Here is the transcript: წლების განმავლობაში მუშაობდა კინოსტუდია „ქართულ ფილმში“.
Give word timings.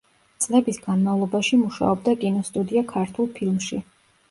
წლების 0.45 0.79
განმავლობაში 0.85 1.61
მუშაობდა 1.65 2.17
კინოსტუდია 2.25 2.85
„ქართულ 2.95 3.31
ფილმში“. 3.39 3.83